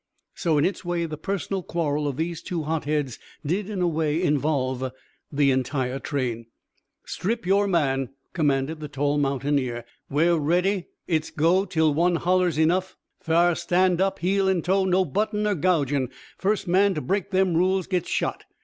[0.33, 4.19] So in its way the personal quarrel of these two hotheads did in a way
[4.19, 4.91] involve
[5.31, 6.47] the entire train.
[7.05, 9.85] "Strip yore man," commanded the tall mountaineer.
[10.09, 10.87] "We're ready.
[11.05, 15.53] It's go till one hollers enough; fa'r stand up, heel an' toe, no buttin' er
[15.53, 16.09] gougin'.
[16.35, 18.45] Fust man ter break them rules gits shot.